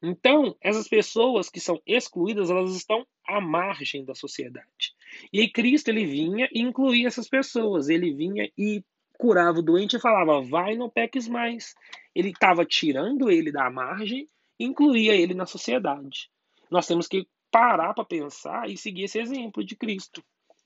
Então, 0.00 0.56
essas 0.60 0.88
pessoas 0.88 1.48
que 1.48 1.58
são 1.58 1.80
excluídas, 1.86 2.50
elas 2.50 2.74
estão 2.74 3.06
à 3.26 3.40
margem 3.40 4.04
da 4.04 4.14
sociedade. 4.14 4.94
E 5.32 5.48
Cristo 5.48 5.88
ele 5.88 6.06
vinha 6.06 6.48
e 6.52 6.60
incluía 6.60 7.08
essas 7.08 7.28
pessoas. 7.28 7.88
Ele 7.88 8.14
vinha 8.14 8.48
e 8.56 8.84
curava 9.18 9.58
o 9.58 9.62
doente 9.62 9.96
e 9.96 10.00
falava: 10.00 10.40
"Vai, 10.40 10.76
não 10.76 10.88
peques 10.88 11.26
mais". 11.26 11.74
Ele 12.14 12.30
estava 12.30 12.64
tirando 12.64 13.28
ele 13.28 13.50
da 13.50 13.68
margem 13.68 14.28
incluía 14.58 15.14
ele 15.14 15.34
na 15.34 15.46
sociedade. 15.46 16.30
Nós 16.70 16.86
temos 16.86 17.06
que 17.06 17.28
parar 17.50 17.94
para 17.94 18.04
pensar 18.04 18.68
e 18.68 18.76
seguir 18.76 19.04
esse 19.04 19.18
exemplo 19.18 19.64
de 19.64 19.76
Cristo. 19.76 20.22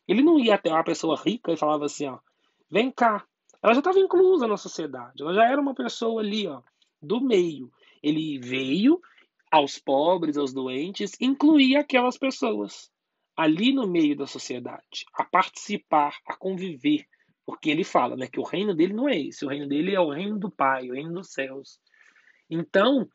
Ele 0.06 0.22
não 0.22 0.38
ia 0.38 0.54
até 0.54 0.70
uma 0.70 0.84
pessoa 0.84 1.20
rica 1.20 1.52
e 1.52 1.56
falava 1.56 1.84
assim, 1.84 2.06
ó, 2.06 2.18
vem 2.70 2.90
cá. 2.90 3.24
Ela 3.62 3.74
já 3.74 3.80
estava 3.80 3.98
inclusa 3.98 4.46
na 4.46 4.56
sociedade. 4.56 5.22
Ela 5.22 5.34
já 5.34 5.44
era 5.44 5.60
uma 5.60 5.74
pessoa 5.74 6.22
ali, 6.22 6.46
ó, 6.46 6.62
do 7.02 7.20
meio. 7.20 7.70
Ele 8.02 8.38
veio 8.38 9.00
aos 9.50 9.78
pobres, 9.78 10.38
aos 10.38 10.52
doentes, 10.52 11.12
incluir 11.20 11.76
aquelas 11.76 12.16
pessoas 12.16 12.90
ali 13.36 13.72
no 13.72 13.86
meio 13.86 14.16
da 14.16 14.26
sociedade, 14.26 15.06
a 15.14 15.24
participar, 15.24 16.14
a 16.26 16.36
conviver, 16.36 17.06
porque 17.46 17.70
ele 17.70 17.84
fala, 17.84 18.16
né, 18.16 18.26
que 18.26 18.38
o 18.38 18.44
reino 18.44 18.74
dele 18.74 18.92
não 18.92 19.08
é 19.08 19.18
esse, 19.18 19.44
o 19.44 19.48
reino 19.48 19.66
dele 19.66 19.94
é 19.94 20.00
o 20.00 20.10
reino 20.10 20.38
do 20.38 20.50
Pai, 20.50 20.90
o 20.90 20.92
reino 20.92 21.14
dos 21.14 21.32
céus. 21.32 21.80
Então, 22.48 23.08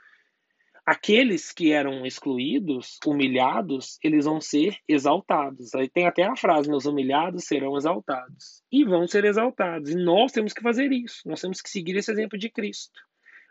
aqueles 0.85 1.51
que 1.51 1.71
eram 1.71 2.05
excluídos, 2.05 2.99
humilhados, 3.05 3.97
eles 4.03 4.25
vão 4.25 4.39
ser 4.39 4.77
exaltados. 4.87 5.73
Aí 5.73 5.89
tem 5.89 6.05
até 6.05 6.23
a 6.23 6.35
frase, 6.35 6.71
os 6.71 6.85
humilhados 6.85 7.45
serão 7.45 7.75
exaltados. 7.75 8.63
E 8.71 8.85
vão 8.85 9.07
ser 9.07 9.25
exaltados. 9.25 9.89
E 9.89 9.95
nós 9.95 10.31
temos 10.31 10.53
que 10.53 10.61
fazer 10.61 10.91
isso. 10.91 11.21
Nós 11.25 11.41
temos 11.41 11.61
que 11.61 11.69
seguir 11.69 11.95
esse 11.95 12.11
exemplo 12.11 12.37
de 12.37 12.49
Cristo 12.49 13.01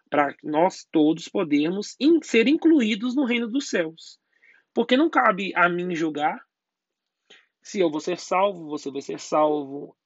para 0.09 0.35
nós 0.45 0.87
todos 0.93 1.29
podermos 1.29 1.97
ser 2.23 2.47
incluídos 2.47 3.17
no 3.17 3.25
reino 3.25 3.49
dos 3.49 3.69
céus. 3.69 4.21
Porque 4.73 4.97
não 4.97 5.11
cabe 5.11 5.53
a 5.57 5.69
mim 5.69 5.95
julgar 5.95 6.41
se 7.65 7.81
eu 7.81 7.91
vou 7.91 8.01
ser 8.01 8.19
salvo, 8.19 8.69
você 8.69 8.91
vai 8.91 9.01
ser 9.01 9.19
salvo, 9.19 9.97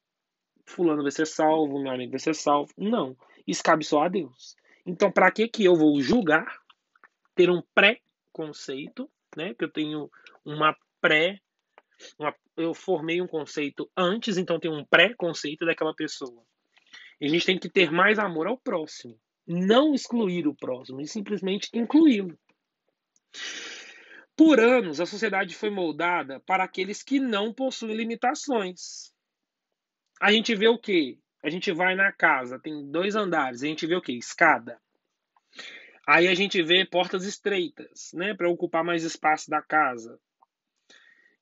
fulano 0.64 1.02
vai 1.02 1.10
ser 1.10 1.26
salvo, 1.26 1.82
meu 1.82 1.92
amigo 1.92 2.12
vai 2.12 2.20
ser 2.20 2.34
salvo. 2.34 2.72
Não, 2.78 3.16
isso 3.46 3.62
cabe 3.62 3.84
só 3.84 4.04
a 4.04 4.08
Deus. 4.08 4.56
Então, 4.86 5.10
para 5.10 5.30
que 5.30 5.48
que 5.48 5.64
eu 5.64 5.74
vou 5.74 6.00
julgar, 6.00 6.46
ter 7.38 7.50
um 7.50 7.62
pré-conceito, 7.74 9.10
né? 9.36 9.54
Que 9.54 9.64
eu 9.64 9.70
tenho 9.70 10.10
uma 10.44 10.76
pré 11.00 11.38
uma, 12.18 12.34
eu 12.56 12.74
formei 12.74 13.20
um 13.20 13.26
conceito 13.26 13.90
antes, 13.96 14.36
então 14.36 14.60
tenho 14.60 14.74
um 14.74 14.84
pré-conceito 14.84 15.64
daquela 15.64 15.94
pessoa. 15.94 16.42
E 17.20 17.26
a 17.26 17.28
gente 17.28 17.46
tem 17.46 17.58
que 17.58 17.68
ter 17.68 17.90
mais 17.90 18.18
amor 18.18 18.46
ao 18.46 18.58
próximo 18.58 19.18
não 19.48 19.94
excluir 19.94 20.46
o 20.46 20.54
próximo, 20.54 21.00
e 21.00 21.08
simplesmente 21.08 21.70
incluí-lo. 21.72 22.38
Por 24.36 24.60
anos, 24.60 25.00
a 25.00 25.06
sociedade 25.06 25.54
foi 25.54 25.70
moldada 25.70 26.38
para 26.40 26.62
aqueles 26.62 27.02
que 27.02 27.18
não 27.18 27.52
possuem 27.52 27.96
limitações. 27.96 29.10
A 30.20 30.30
gente 30.30 30.54
vê 30.54 30.68
o 30.68 30.78
quê? 30.78 31.18
A 31.42 31.48
gente 31.48 31.72
vai 31.72 31.94
na 31.94 32.12
casa, 32.12 32.60
tem 32.60 32.90
dois 32.90 33.16
andares, 33.16 33.62
a 33.62 33.66
gente 33.66 33.86
vê 33.86 33.96
o 33.96 34.02
quê? 34.02 34.12
Escada. 34.12 34.78
Aí 36.08 36.26
a 36.26 36.34
gente 36.34 36.62
vê 36.62 36.86
portas 36.86 37.26
estreitas, 37.26 38.12
né, 38.14 38.32
para 38.32 38.48
ocupar 38.48 38.82
mais 38.82 39.04
espaço 39.04 39.50
da 39.50 39.60
casa. 39.60 40.18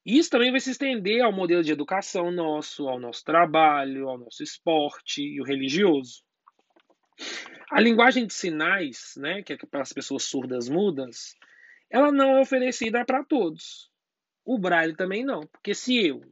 Isso 0.04 0.28
também 0.28 0.50
vai 0.50 0.58
se 0.58 0.72
estender 0.72 1.22
ao 1.22 1.30
modelo 1.30 1.62
de 1.62 1.70
educação 1.70 2.32
nosso, 2.32 2.88
ao 2.88 2.98
nosso 2.98 3.22
trabalho, 3.24 4.08
ao 4.08 4.18
nosso 4.18 4.42
esporte 4.42 5.22
e 5.22 5.40
o 5.40 5.44
religioso. 5.44 6.24
A 7.70 7.80
linguagem 7.80 8.26
de 8.26 8.34
sinais, 8.34 9.14
né, 9.16 9.40
que 9.40 9.52
é 9.52 9.56
para 9.56 9.82
as 9.82 9.92
pessoas 9.92 10.24
surdas 10.24 10.68
mudas, 10.68 11.36
ela 11.88 12.10
não 12.10 12.36
é 12.36 12.40
oferecida 12.40 13.04
para 13.04 13.22
todos. 13.22 13.88
O 14.44 14.58
braille 14.58 14.96
também 14.96 15.24
não, 15.24 15.46
porque 15.46 15.76
se 15.76 16.04
eu, 16.04 16.24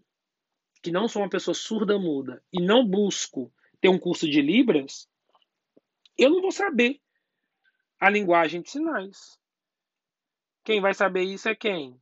que 0.83 0.91
não 0.91 1.07
sou 1.07 1.23
uma 1.23 1.31
pessoa 1.31 1.55
surda 1.55 1.97
muda 2.01 2.43
e 2.53 2.61
não 2.61 2.85
busco 2.85 3.55
ter 3.81 3.91
um 3.91 3.99
curso 3.99 4.29
de 4.29 4.43
libras, 4.43 5.09
eu 6.19 6.31
não 6.31 6.41
vou 6.41 6.51
saber 6.51 7.01
a 8.05 8.11
linguagem 8.11 8.61
de 8.61 8.71
sinais. 8.71 9.39
Quem 10.63 10.81
vai 10.81 10.93
saber 10.93 11.23
isso 11.23 11.49
é 11.49 11.55
quem? 11.55 11.99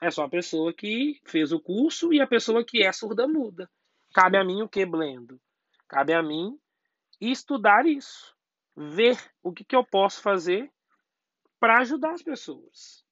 É 0.00 0.10
só 0.10 0.24
a 0.24 0.28
pessoa 0.28 0.72
que 0.72 1.20
fez 1.26 1.52
o 1.52 1.60
curso 1.60 2.12
e 2.12 2.20
a 2.20 2.26
pessoa 2.26 2.64
que 2.64 2.82
é 2.82 2.90
surda 2.92 3.28
muda. 3.28 3.70
Cabe 4.14 4.38
a 4.38 4.44
mim 4.44 4.62
o 4.62 4.68
que, 4.68 4.86
Blendo? 4.86 5.40
Cabe 5.86 6.14
a 6.14 6.22
mim 6.22 6.58
estudar 7.20 7.86
isso 7.86 8.34
ver 8.76 9.18
o 9.42 9.52
que, 9.52 9.64
que 9.64 9.76
eu 9.76 9.84
posso 9.84 10.22
fazer 10.22 10.72
para 11.60 11.78
ajudar 11.78 12.12
as 12.12 12.22
pessoas. 12.22 13.03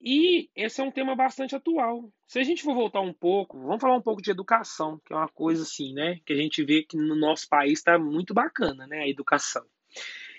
E 0.00 0.48
esse 0.54 0.80
é 0.80 0.84
um 0.84 0.92
tema 0.92 1.16
bastante 1.16 1.56
atual. 1.56 2.10
Se 2.26 2.38
a 2.38 2.44
gente 2.44 2.62
for 2.62 2.74
voltar 2.74 3.00
um 3.00 3.12
pouco, 3.12 3.58
vamos 3.58 3.80
falar 3.80 3.96
um 3.96 4.02
pouco 4.02 4.22
de 4.22 4.30
educação, 4.30 5.00
que 5.04 5.12
é 5.12 5.16
uma 5.16 5.28
coisa 5.28 5.62
assim, 5.62 5.92
né? 5.92 6.20
Que 6.24 6.32
a 6.32 6.36
gente 6.36 6.62
vê 6.62 6.84
que 6.84 6.96
no 6.96 7.16
nosso 7.16 7.48
país 7.48 7.80
está 7.80 7.98
muito 7.98 8.32
bacana, 8.32 8.86
né? 8.86 9.00
A 9.00 9.08
educação. 9.08 9.64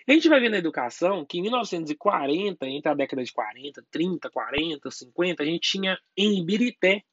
A 0.07 0.11
gente 0.11 0.29
vai 0.29 0.39
ver 0.39 0.49
na 0.49 0.57
educação 0.57 1.25
que 1.25 1.37
em 1.37 1.41
1940, 1.43 2.65
entre 2.67 2.89
a 2.89 2.95
década 2.95 3.23
de 3.23 3.31
40, 3.31 3.85
30, 3.91 4.29
40, 4.29 4.89
50, 4.89 5.43
a 5.43 5.45
gente 5.45 5.69
tinha 5.69 5.99
em 6.17 6.39
Ibirité 6.39 7.03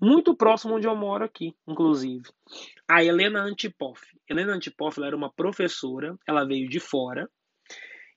muito 0.00 0.36
próximo 0.36 0.76
onde 0.76 0.86
eu 0.86 0.94
moro 0.94 1.24
aqui, 1.24 1.56
inclusive. 1.66 2.24
A 2.86 3.02
Helena 3.02 3.42
Antipoff. 3.42 4.06
Helena 4.28 4.52
Antipoff 4.52 5.02
era 5.02 5.16
uma 5.16 5.32
professora, 5.32 6.16
ela 6.26 6.44
veio 6.44 6.68
de 6.68 6.78
fora, 6.78 7.28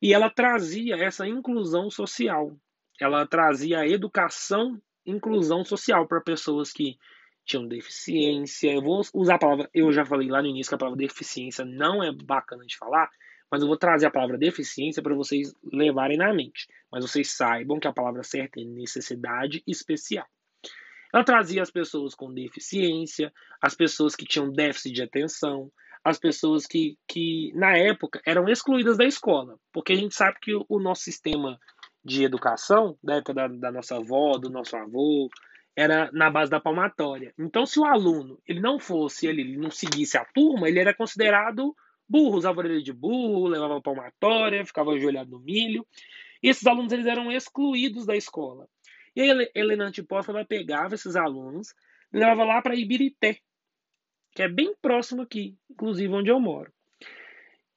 e 0.01 0.13
ela 0.13 0.29
trazia 0.29 0.95
essa 0.97 1.27
inclusão 1.27 1.89
social. 1.89 2.55
Ela 3.01 3.25
trazia 3.25 3.87
educação, 3.87 4.79
inclusão 5.03 5.65
social 5.65 6.07
para 6.07 6.21
pessoas 6.21 6.71
que 6.71 6.97
tinham 7.43 7.67
deficiência. 7.67 8.71
Eu 8.71 8.81
vou 8.83 9.01
usar 9.13 9.35
a 9.35 9.39
palavra, 9.39 9.69
eu 9.73 9.91
já 9.91 10.05
falei 10.05 10.29
lá 10.29 10.39
no 10.39 10.47
início 10.47 10.69
que 10.69 10.75
a 10.75 10.77
palavra 10.77 10.99
deficiência 10.99 11.65
não 11.65 12.03
é 12.03 12.11
bacana 12.11 12.63
de 12.63 12.77
falar, 12.77 13.09
mas 13.49 13.63
eu 13.63 13.67
vou 13.67 13.75
trazer 13.75 14.05
a 14.05 14.11
palavra 14.11 14.37
deficiência 14.37 15.01
para 15.01 15.15
vocês 15.15 15.51
levarem 15.73 16.15
na 16.15 16.31
mente. 16.31 16.67
Mas 16.91 17.03
vocês 17.03 17.31
saibam 17.31 17.79
que 17.79 17.87
a 17.87 17.93
palavra 17.93 18.21
certa 18.21 18.61
é 18.61 18.63
necessidade 18.63 19.63
especial. 19.65 20.27
Ela 21.11 21.23
trazia 21.23 21.63
as 21.63 21.71
pessoas 21.71 22.13
com 22.13 22.31
deficiência, 22.31 23.33
as 23.59 23.73
pessoas 23.73 24.15
que 24.15 24.25
tinham 24.25 24.51
déficit 24.51 24.93
de 24.93 25.01
atenção, 25.01 25.71
as 26.03 26.17
pessoas 26.17 26.65
que, 26.65 26.97
que 27.07 27.51
na 27.53 27.77
época 27.77 28.21
eram 28.25 28.47
excluídas 28.47 28.97
da 28.97 29.05
escola, 29.05 29.57
porque 29.71 29.93
a 29.93 29.95
gente 29.95 30.15
sabe 30.15 30.37
que 30.41 30.53
o, 30.55 30.79
nosso 30.79 31.03
sistema 31.03 31.59
de 32.03 32.23
educação, 32.23 32.97
da 33.03 33.15
época 33.15 33.33
da, 33.33 33.47
da 33.47 33.71
nossa 33.71 33.97
avó, 33.97 34.37
do 34.37 34.49
nosso 34.49 34.75
avô, 34.75 35.29
era 35.75 36.11
na 36.11 36.29
base 36.29 36.51
da 36.51 36.59
palmatória. 36.59 37.33
Então, 37.37 37.65
se 37.65 37.79
o 37.79 37.85
aluno 37.85 38.39
ele 38.47 38.59
não 38.59 38.79
fosse, 38.79 39.27
ele, 39.27 39.57
não 39.57 39.71
seguisse 39.71 40.17
a 40.17 40.25
turma, 40.25 40.67
ele 40.67 40.79
era 40.79 40.93
considerado 40.93 41.75
burro, 42.07 42.37
usava 42.37 42.59
orelha 42.59 42.81
de 42.81 42.91
burro, 42.91 43.47
levava 43.47 43.81
palmatória, 43.81 44.65
ficava 44.65 44.91
ajoelhado 44.91 45.31
no 45.31 45.39
milho. 45.39 45.85
E 46.43 46.49
esses 46.49 46.65
alunos 46.65 46.91
eles 46.91 47.05
eram 47.05 47.31
excluídos 47.31 48.05
da 48.05 48.15
escola. 48.15 48.67
E 49.15 49.21
a 49.21 49.49
Helena 49.55 49.85
Antipoff 49.85 50.29
ela 50.29 50.43
pegava 50.43 50.95
esses 50.95 51.15
alunos 51.15 51.73
e 52.13 52.17
levava 52.17 52.43
lá 52.43 52.61
para 52.61 52.75
Ibirité, 52.75 53.37
que 54.33 54.43
é 54.43 54.49
bem 54.49 54.75
próximo 54.81 55.21
aqui, 55.21 55.55
inclusive 55.69 56.13
onde 56.13 56.29
eu 56.29 56.39
moro. 56.39 56.71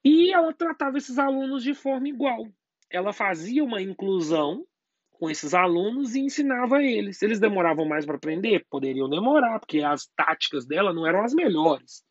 E 0.04 0.32
ela 0.32 0.52
tratava 0.52 0.98
esses 0.98 1.18
alunos 1.18 1.62
de 1.62 1.74
forma 1.74 2.08
igual. 2.08 2.46
Ela 2.94 3.12
fazia 3.12 3.64
uma 3.64 3.82
inclusão 3.82 4.64
com 5.10 5.28
esses 5.28 5.52
alunos 5.52 6.14
e 6.14 6.20
ensinava 6.20 6.80
eles. 6.80 7.20
Eles 7.22 7.40
demoravam 7.40 7.84
mais 7.84 8.06
para 8.06 8.14
aprender? 8.14 8.64
Poderiam 8.70 9.10
demorar, 9.10 9.58
porque 9.58 9.80
as 9.80 10.06
táticas 10.14 10.64
dela 10.64 10.92
não 10.92 11.04
eram 11.04 11.24
as 11.24 11.34
melhores. 11.34 12.04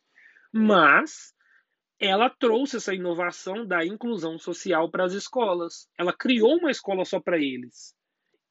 Mas 0.52 1.32
ela 1.98 2.28
trouxe 2.28 2.76
essa 2.76 2.94
inovação 2.94 3.66
da 3.66 3.82
inclusão 3.82 4.38
social 4.38 4.90
para 4.90 5.04
as 5.04 5.14
escolas. 5.14 5.88
Ela 5.98 6.12
criou 6.12 6.58
uma 6.58 6.70
escola 6.70 7.02
só 7.06 7.18
para 7.18 7.38
eles. 7.38 7.94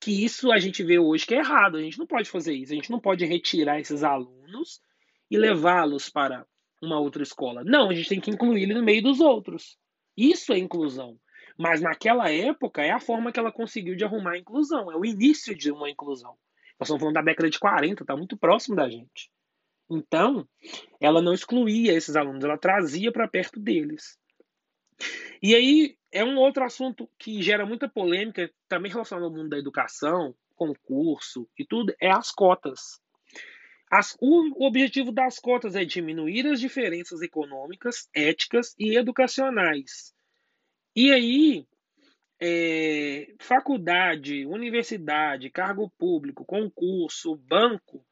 Que 0.01 0.25
isso 0.25 0.51
a 0.51 0.57
gente 0.57 0.83
vê 0.83 0.97
hoje 0.97 1.27
que 1.27 1.35
é 1.35 1.37
errado. 1.37 1.77
A 1.77 1.81
gente 1.83 1.99
não 1.99 2.07
pode 2.07 2.31
fazer 2.31 2.55
isso. 2.55 2.73
A 2.73 2.75
gente 2.75 2.89
não 2.89 2.99
pode 2.99 3.23
retirar 3.25 3.79
esses 3.79 4.03
alunos 4.03 4.81
e 5.29 5.37
levá-los 5.37 6.09
para 6.09 6.47
uma 6.81 6.99
outra 6.99 7.21
escola. 7.21 7.63
Não, 7.63 7.91
a 7.91 7.93
gente 7.93 8.09
tem 8.09 8.19
que 8.19 8.31
incluir 8.31 8.63
ele 8.63 8.73
no 8.73 8.81
meio 8.81 9.03
dos 9.03 9.19
outros. 9.19 9.77
Isso 10.17 10.51
é 10.51 10.57
inclusão. 10.57 11.15
Mas 11.57 11.81
naquela 11.81 12.31
época 12.31 12.81
é 12.81 12.91
a 12.91 12.99
forma 12.99 13.31
que 13.31 13.39
ela 13.39 13.51
conseguiu 13.51 13.95
de 13.95 14.03
arrumar 14.03 14.33
a 14.33 14.37
inclusão. 14.37 14.91
É 14.91 14.95
o 14.95 15.05
início 15.05 15.55
de 15.55 15.71
uma 15.71 15.89
inclusão. 15.89 16.35
Nós 16.79 16.87
estamos 16.87 17.01
falando 17.01 17.15
da 17.15 17.21
década 17.21 17.49
de 17.49 17.59
40, 17.59 18.03
está 18.03 18.15
muito 18.15 18.37
próximo 18.37 18.75
da 18.75 18.89
gente. 18.89 19.29
Então, 19.89 20.47
ela 20.99 21.21
não 21.21 21.33
excluía 21.33 21.93
esses 21.93 22.15
alunos, 22.15 22.43
ela 22.43 22.57
trazia 22.57 23.11
para 23.11 23.27
perto 23.27 23.59
deles. 23.59 24.17
E 25.41 25.53
aí 25.53 25.97
é 26.11 26.23
um 26.23 26.37
outro 26.37 26.63
assunto 26.63 27.09
que 27.17 27.41
gera 27.41 27.65
muita 27.65 27.89
polêmica, 27.89 28.49
também 28.67 28.91
relacionado 28.91 29.25
ao 29.25 29.31
mundo 29.31 29.49
da 29.49 29.57
educação, 29.57 30.33
concurso 30.55 31.47
e 31.57 31.65
tudo, 31.65 31.93
é 31.99 32.09
as 32.09 32.31
cotas. 32.31 33.01
As, 33.91 34.17
o, 34.19 34.63
o 34.63 34.67
objetivo 34.67 35.11
das 35.11 35.37
cotas 35.37 35.75
é 35.75 35.85
diminuir 35.85 36.47
as 36.47 36.59
diferenças 36.59 37.21
econômicas, 37.21 38.09
éticas 38.15 38.73
e 38.79 38.97
educacionais. 38.97 40.12
E 40.95 41.11
aí, 41.11 41.65
é, 42.39 43.33
faculdade, 43.39 44.45
universidade, 44.45 45.49
cargo 45.49 45.91
público, 45.97 46.45
concurso, 46.45 47.35
banco. 47.35 48.05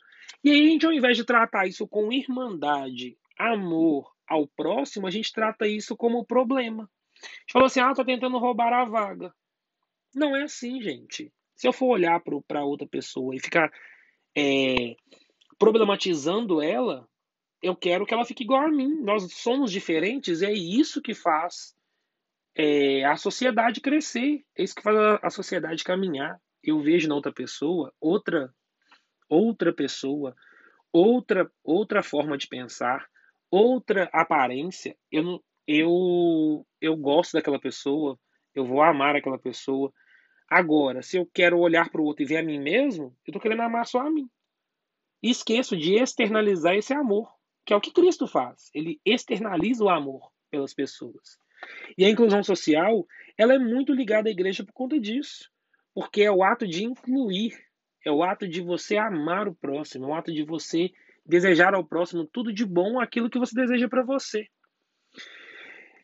E 0.44 0.50
aí, 0.50 0.62
a 0.62 0.70
gente, 0.70 0.86
ao 0.86 0.94
invés 0.94 1.17
de 1.17 1.24
tratar 1.24 1.67
isso 1.67 1.88
com 1.88 2.12
irmandade, 2.12 3.17
amor 3.38 4.12
ao 4.28 4.48
próximo, 4.48 5.06
a 5.06 5.12
gente 5.12 5.32
trata 5.32 5.67
isso 5.67 5.96
como 5.96 6.26
problema. 6.26 6.84
A 6.84 7.26
gente 7.26 7.54
falou 7.54 7.65
assim: 7.67 7.80
ah, 7.82 7.94
tá 7.94 8.04
tentando 8.04 8.39
roubar 8.39 8.74
a 8.74 8.86
vaga. 8.86 9.34
Não 10.15 10.36
é 10.36 10.44
assim, 10.44 10.82
gente. 10.82 11.32
Se 11.56 11.67
eu 11.67 11.74
for 11.74 11.88
olhar 11.88 12.20
para 12.48 12.63
outra 12.63 12.88
pessoa 12.88 13.36
e 13.36 13.39
ficar 13.39 13.72
é, 14.36 14.96
problematizando 15.60 16.62
ela, 16.62 17.08
eu 17.62 17.76
quero 17.76 18.06
que 18.06 18.13
ela 18.13 18.26
fique 18.26 18.44
igual 18.44 18.62
a 18.62 18.72
mim. 18.72 19.00
Nós 19.02 19.32
somos 19.34 19.72
diferentes 19.72 20.41
é 20.41 20.52
isso 20.52 21.02
que 21.02 21.13
faz 21.13 21.76
é, 22.55 23.05
a 23.05 23.15
sociedade 23.15 23.79
crescer, 23.79 24.43
é 24.57 24.63
isso 24.63 24.75
que 24.75 24.81
faz 24.81 24.97
a, 24.97 25.19
a 25.23 25.29
sociedade 25.29 25.83
caminhar. 25.83 26.39
Eu 26.63 26.81
vejo 26.81 27.07
na 27.07 27.15
outra 27.15 27.31
pessoa 27.31 27.93
outra 27.99 28.53
outra 29.29 29.73
pessoa, 29.73 30.35
outra 30.91 31.49
outra 31.63 32.03
forma 32.03 32.37
de 32.37 32.47
pensar, 32.47 33.07
outra 33.49 34.09
aparência. 34.13 34.95
Eu 35.11 35.41
eu 35.67 36.65
eu 36.81 36.95
gosto 36.97 37.33
daquela 37.33 37.59
pessoa, 37.59 38.19
eu 38.53 38.65
vou 38.65 38.81
amar 38.81 39.15
aquela 39.15 39.39
pessoa. 39.39 39.91
Agora, 40.49 41.01
se 41.01 41.17
eu 41.17 41.25
quero 41.33 41.57
olhar 41.57 41.89
para 41.89 42.01
o 42.01 42.03
outro 42.03 42.23
e 42.23 42.25
ver 42.27 42.37
a 42.37 42.43
mim 42.43 42.59
mesmo, 42.59 43.05
eu 43.25 43.31
estou 43.31 43.41
querendo 43.41 43.61
amar 43.61 43.85
só 43.85 44.01
a 44.01 44.11
mim. 44.11 44.29
E 45.23 45.29
esqueço 45.29 45.77
de 45.77 45.95
externalizar 45.95 46.75
esse 46.75 46.93
amor, 46.93 47.31
que 47.65 47.71
é 47.71 47.75
o 47.75 47.79
que 47.79 47.93
Cristo 47.93 48.27
faz. 48.27 48.69
Ele 48.73 48.99
externaliza 49.05 49.83
o 49.83 49.89
amor 49.89 50.29
pelas 50.49 50.73
pessoas. 50.73 51.39
E 51.97 52.06
a 52.06 52.10
inclusão 52.10 52.43
social, 52.43 53.06
ela 53.38 53.54
é 53.54 53.60
muito 53.60 53.93
ligada 53.93 54.30
à 54.30 54.32
igreja 54.32 54.63
por 54.63 54.74
conta 54.74 55.00
disso. 55.00 55.50
Porque 55.93 56.21
é 56.21 56.32
o 56.32 56.43
ato 56.43 56.67
de 56.67 56.86
incluir, 56.86 57.54
é 58.06 58.12
o 58.12 58.24
ato 58.24 58.47
de 58.47 58.62
você 58.62 58.97
amar 58.97 59.47
o 59.47 59.56
próximo, 59.56 60.06
é 60.06 60.08
o 60.08 60.13
ato 60.13 60.32
de 60.32 60.43
você 60.43 60.91
desejar 61.26 61.74
ao 61.74 61.84
próximo 61.84 62.26
tudo 62.26 62.52
de 62.52 62.65
bom, 62.65 63.00
aquilo 63.00 63.30
que 63.30 63.39
você 63.39 63.54
deseja 63.54 63.88
para 63.88 64.04
você. 64.04 64.47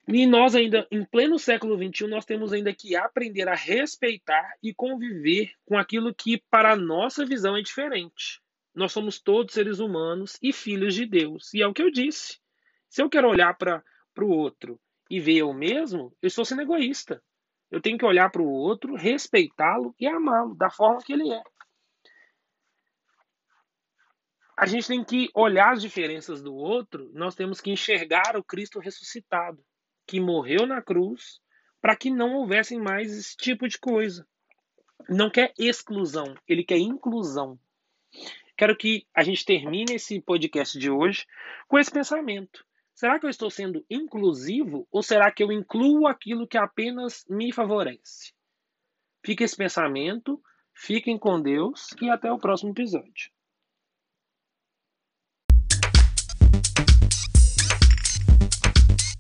E 0.08 0.26
nós 0.26 0.56
ainda, 0.56 0.88
em 0.90 1.04
pleno 1.04 1.38
século 1.38 1.76
XXI, 1.76 2.08
nós 2.08 2.24
temos 2.24 2.54
ainda 2.54 2.74
que 2.74 2.96
aprender 2.96 3.48
a 3.50 3.56
respeitar 3.56 4.54
e 4.64 4.74
conviver 4.74 5.52
com 5.66 5.78
aquilo 5.78 6.16
que, 6.16 6.42
para 6.50 6.72
a 6.72 6.78
nossa 6.78 7.26
visão, 7.26 7.58
é 7.58 7.62
diferente. 7.62 8.42
Nós 8.74 8.94
somos 8.94 9.20
todos 9.20 9.54
seres 9.54 9.80
humanos 9.80 10.38
e 10.42 10.54
filhos 10.54 10.96
de 10.96 11.06
Deus. 11.06 11.54
E 11.54 11.62
é 11.62 11.68
o 11.68 11.74
que 11.74 11.82
eu 11.82 11.92
disse. 11.92 12.40
Se 12.88 13.02
eu 13.02 13.10
quero 13.10 13.28
olhar 13.28 13.58
para 13.58 13.84
o 14.22 14.30
outro 14.30 14.80
e 15.10 15.20
ver 15.20 15.38
eu 15.38 15.54
mesmo, 15.54 16.16
eu 16.22 16.28
estou 16.28 16.46
sendo 16.46 16.62
egoísta. 16.62 17.22
Eu 17.70 17.82
tenho 17.82 17.98
que 17.98 18.06
olhar 18.06 18.32
para 18.32 18.42
o 18.42 18.50
outro, 18.50 18.96
respeitá-lo 18.96 19.94
e 20.00 20.08
amá-lo 20.08 20.56
da 20.56 20.70
forma 20.70 21.02
que 21.04 21.14
ele 21.14 21.32
é. 21.32 21.42
A 24.58 24.66
gente 24.66 24.88
tem 24.88 25.04
que 25.04 25.30
olhar 25.36 25.74
as 25.74 25.82
diferenças 25.82 26.42
do 26.42 26.56
outro, 26.56 27.12
nós 27.14 27.36
temos 27.36 27.62
que 27.62 27.70
enxergar 27.70 28.36
o 28.36 28.44
Cristo 28.44 28.80
ressuscitado, 28.80 29.64
que 30.08 30.20
morreu 30.20 30.66
na 30.66 30.82
cruz 30.82 31.40
para 31.80 31.96
que 31.96 32.10
não 32.10 32.34
houvesse 32.36 32.76
mais 32.78 33.16
esse 33.16 33.36
tipo 33.38 33.68
de 33.68 33.78
coisa. 33.78 34.28
Não 35.08 35.30
quer 35.30 35.54
exclusão, 35.60 36.36
ele 36.48 36.64
quer 36.64 36.78
inclusão. 36.78 37.60
Quero 38.58 38.76
que 38.76 39.06
a 39.14 39.22
gente 39.22 39.46
termine 39.46 39.94
esse 39.94 40.20
podcast 40.20 40.80
de 40.80 40.90
hoje 40.90 41.28
com 41.68 41.78
esse 41.78 41.92
pensamento. 41.92 42.66
Será 42.98 43.20
que 43.20 43.28
eu 43.28 43.30
estou 43.30 43.52
sendo 43.52 43.86
inclusivo 43.92 44.88
ou 44.92 45.04
será 45.04 45.32
que 45.32 45.44
eu 45.44 45.52
incluo 45.52 46.08
aquilo 46.08 46.48
que 46.48 46.58
apenas 46.58 47.24
me 47.30 47.54
favorece? 47.54 48.34
Fica 49.24 49.44
esse 49.44 49.56
pensamento, 49.56 50.42
fiquem 50.74 51.16
com 51.16 51.40
Deus 51.40 51.90
e 52.02 52.10
até 52.10 52.32
o 52.32 52.40
próximo 52.40 52.72
episódio. 52.72 53.32